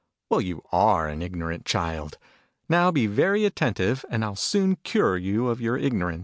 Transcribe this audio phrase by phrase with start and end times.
[0.31, 2.17] Well, you are an ignorant child!
[2.67, 6.19] Now, be very attentive, and I'll soon cure you of your ignorance